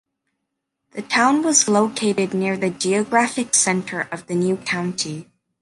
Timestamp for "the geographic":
2.57-3.53